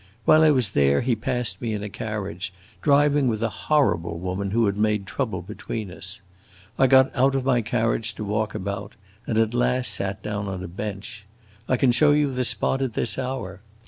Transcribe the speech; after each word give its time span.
While 0.25 0.41
I 0.41 0.49
was 0.49 0.71
there 0.71 1.01
he 1.01 1.15
passed 1.15 1.61
me 1.61 1.73
in 1.73 1.83
a 1.83 1.87
carriage, 1.87 2.51
driving 2.81 3.27
with 3.27 3.43
a 3.43 3.67
horrible 3.69 4.17
woman 4.17 4.49
who 4.49 4.65
had 4.65 4.75
made 4.75 5.05
trouble 5.05 5.43
between 5.43 5.91
us. 5.91 6.21
I 6.79 6.87
got 6.87 7.15
out 7.15 7.35
of 7.35 7.45
my 7.45 7.61
carriage 7.61 8.15
to 8.15 8.23
walk 8.23 8.55
about, 8.55 8.95
and 9.27 9.37
at 9.37 9.53
last 9.53 9.91
sat 9.91 10.23
down 10.23 10.47
on 10.47 10.63
a 10.63 10.67
bench. 10.67 11.27
I 11.69 11.77
can 11.77 11.91
show 11.91 12.13
you 12.13 12.31
the 12.33 12.43
spot 12.45 12.81
at 12.81 12.93
this 12.93 13.19
hour. 13.19 13.61